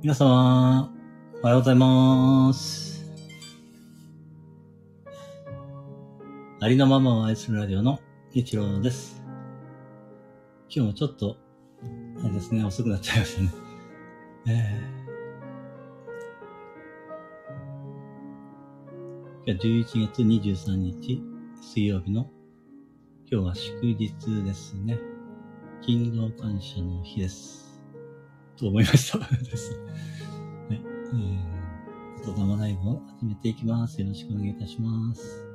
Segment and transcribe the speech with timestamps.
[0.00, 0.92] 皆様、
[1.42, 3.04] おはようございます。
[6.60, 7.98] ありのままを愛するラジオの
[8.32, 9.20] 一郎です。
[10.70, 11.36] 今日もちょっと、
[12.22, 13.52] あれですね、遅くなっちゃいましたね。
[19.46, 21.20] えー、11月23日、
[21.60, 22.30] 水曜日の、
[23.28, 24.96] 今日は祝日ですね。
[25.82, 27.67] 勤労感謝の日です。
[28.58, 29.18] と思いました。
[29.18, 29.80] です。
[30.68, 30.80] はい。
[30.80, 34.00] えー、言霊ライブを始めていきます。
[34.00, 35.46] よろしくお願いいたします。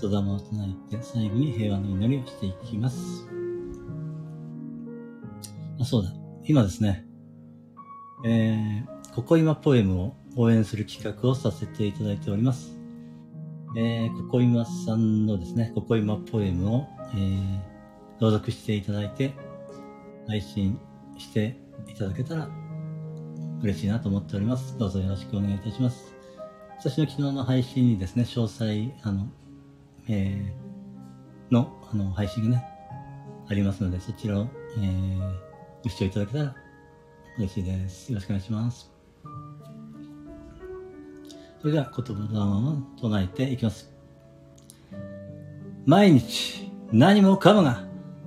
[0.00, 3.28] 言霊を唱えて、最後に平和の祈りをしていきます。
[5.78, 6.10] あ、そうだ。
[6.44, 7.04] 今ですね、
[8.24, 12.78] えー、ここ今ポエムを応援する企画をさせていただいております。
[13.76, 17.60] えー、ここ今さんのですね、ここ今ポエムを、えー、
[18.18, 19.34] 朗読していただいて、
[20.26, 20.78] 配信
[21.18, 21.56] して
[21.88, 22.48] いただけたら
[23.62, 24.76] 嬉しいなと思っております。
[24.78, 26.14] どうぞよろしくお願いいたします。
[26.78, 29.26] 私の昨日の配信にですね、詳細、あの、
[30.08, 32.64] えー、の、あの、配信がね、
[33.48, 35.34] ありますので、そちらを、えー、
[35.82, 36.54] ご視聴いただけたら
[37.38, 38.12] 嬉しいです。
[38.12, 38.90] よろしくお願いします。
[41.60, 42.22] それでは言葉
[42.98, 43.90] を唱えていきます。
[45.86, 47.84] 毎日、何もかもが、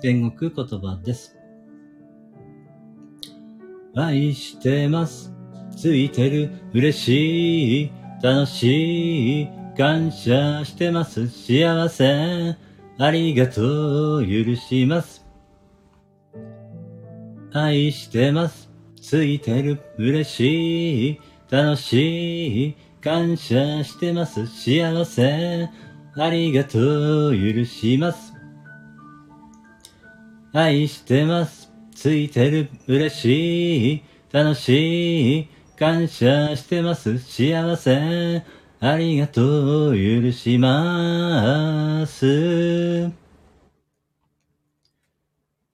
[0.00, 1.36] 天国言葉です。
[3.96, 5.32] 愛してます。
[5.76, 6.50] ついてる。
[6.72, 7.92] 嬉しい。
[8.22, 9.48] 楽しい。
[9.76, 11.28] 感謝してます。
[11.28, 12.56] 幸せ。
[12.98, 14.22] ありがとう。
[14.22, 15.26] 許します。
[17.52, 18.70] 愛してます。
[19.00, 19.80] ついてる。
[19.96, 21.20] 嬉しい。
[21.50, 22.76] 楽しい。
[23.00, 24.46] 感謝してます。
[24.46, 25.68] 幸せ。
[26.14, 27.32] ありがとう。
[27.32, 28.27] 許します。
[30.52, 31.70] 愛してます。
[31.94, 32.70] ついてる。
[32.86, 34.02] 嬉しい。
[34.32, 35.48] 楽しい。
[35.76, 37.18] 感謝してます。
[37.18, 38.44] 幸せ。
[38.80, 39.94] ありがとう。
[39.94, 43.10] 許します。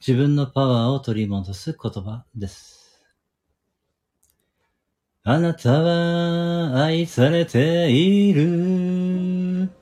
[0.00, 3.04] 自分のパワーを取り戻す言葉です。
[5.22, 9.81] あなたは愛されている。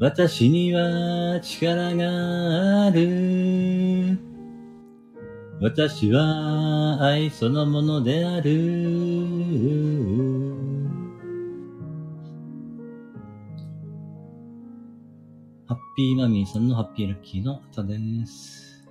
[0.00, 4.18] 私には力がある。
[5.60, 8.50] 私は愛そのものである。
[15.66, 18.88] ハッピーマミーさんのハッピーラッキーの歌です。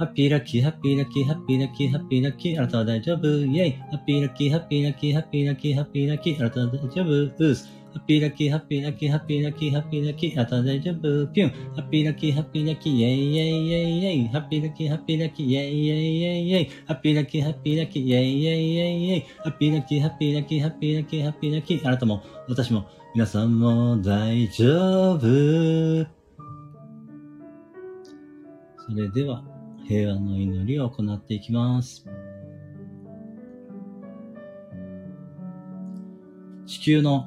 [0.00, 7.81] ハッピーラッキー、ハッピーラッキー、ハッピーラッキー、ハッピーラッキー、あなたは大丈夫、イェイハッピーラッキー、ハッピーラッキー、ハッピーラッキー、ハッピーラッキー、あなたは大丈夫、ウース。
[7.92, 11.50] ハッピーラッキー、ハッピーラッキー、ハッピーラッキー、ハッピーラッキー、あなた大丈夫、ピュン。
[11.50, 14.28] ハッピーラッキー、ハッピーラッキー、イェイイェイイェイイェイ。
[14.28, 16.68] ハッピーラッキー、ハッピーラッキー、イェイイェイイェイイェイ。
[16.86, 19.24] ハッピーラッキー、ハッピーラッキー、イェイイェイイェイイェイ。
[19.44, 25.20] ハッピーラッキー、ハッピーラッキー、ハッピーラッキー、ハッピーラッキー、あなたも、私も、皆さんも大丈夫。
[25.20, 25.26] そ
[28.96, 29.44] れでは、
[29.86, 32.06] 平和の祈りを行っていきます。
[36.66, 37.26] 地球の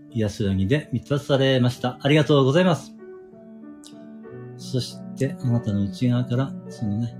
[0.13, 1.97] 安らぎで満たされました。
[2.01, 2.93] ありがとうございます。
[4.57, 7.15] そして、あなたの内側から、そのね、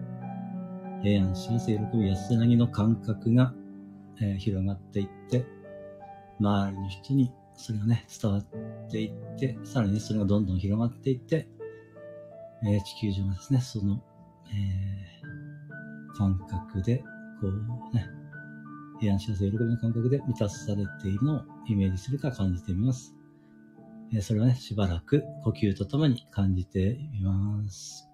[1.02, 3.54] 平安、幸せ、喜び、安らぎの感覚が、
[4.22, 5.46] えー広がっていって、
[6.40, 8.46] 周りの人にそれがね、伝わっ
[8.90, 11.48] ていって、さらに、それがどんどん広がっていって、
[12.66, 14.02] えー、地球上がですね、その、
[14.52, 17.04] えー、感覚で、
[17.40, 18.08] こうね、
[19.02, 23.16] 平安幸せ喜びの感覚で満たされているのをイメージするか感じてみます。
[24.22, 28.11] それはね、しばらく呼吸とともに感じてみます。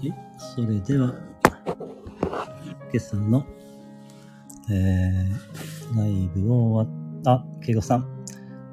[0.00, 1.12] はいそれでは、
[2.90, 3.44] 今朝の、
[4.70, 7.98] えー、ライブを終わった、けいこさん。
[7.98, 8.14] おはよ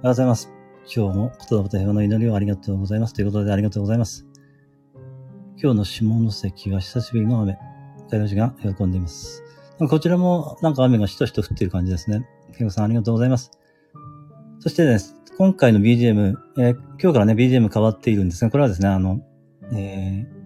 [0.03, 0.49] うございます。
[0.83, 3.13] 今日も言葉と平和の祈りをありがとうございます。
[3.13, 4.25] ということでありがとうございます。
[5.61, 7.57] 今日の下関は久しぶりの雨。
[8.09, 9.43] 大の字が喜んでいます。
[9.79, 12.25] こちらもなんか雨がしとしと降ってる感じですね。
[12.57, 13.51] けいこさんありがとうございます。
[14.61, 19.19] そしてです、ね、今回の BGM、えー、今日からね、BGM 変わっているんですが、これはですね、あの、
[19.73, 20.36] えー、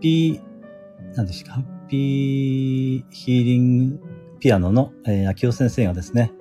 [0.00, 4.00] ピー、何でしたか、ハッピーヒーリング
[4.40, 6.32] ピアノの、えー、秋尾先生がですね、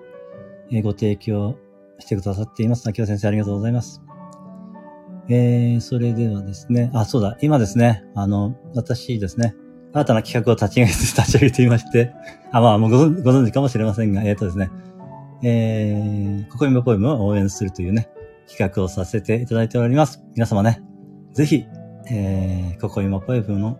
[0.71, 1.57] えー、ご提供
[1.99, 2.87] してくださっています。
[2.87, 4.01] 秋尾先生ありがとうございます。
[5.29, 9.55] えー、それではですね、あ、そうだ、今ですね、あの、私ですね、
[9.93, 12.13] 新たな企画を立ち上げて、立ち上げていまして、
[12.51, 14.69] あ、まあ、もうごご存知かもしれませんが、えっ、ー、とですね、
[15.43, 18.09] えー、ココインバポエムを応援するというね、
[18.47, 20.23] 企画をさせていただいております。
[20.33, 20.81] 皆様ね、
[21.33, 21.65] ぜひ、
[22.09, 23.79] えー、ここ今ポエムの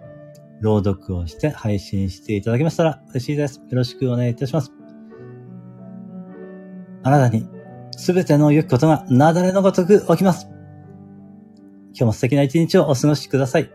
[0.60, 3.60] 朗読をして配信していただけましたら嬉しいです。
[3.60, 4.72] よろしくお願いいたします。
[7.04, 7.48] あなたに
[7.96, 10.48] 全ての良きことがなだれのごとく起きます。
[11.94, 13.72] 今日も素敵な一日をお過ごしください。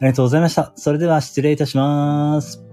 [0.00, 0.72] ありがとうございました。
[0.76, 2.67] それでは失礼いたします。